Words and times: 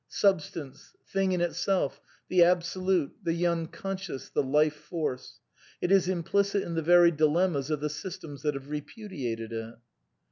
Substance, 0.09 0.95
Thing 1.05 1.31
in 1.31 1.41
Itself, 1.41 2.01
the 2.27 2.41
Absolute, 2.43 3.11
the 3.23 3.45
Unconscious, 3.45 4.29
the 4.29 4.41
Life 4.41 4.73
Force. 4.73 5.39
It 5.79 5.91
is 5.91 6.09
implicit 6.09 6.63
in 6.63 6.73
the 6.73 6.81
very 6.81 7.11
dilemmas 7.11 7.69
of 7.69 7.81
the 7.81 7.89
systems 7.91 8.41
that 8.41 8.55
have 8.55 8.71
repudiated 8.71 9.53
it. 9.53 9.75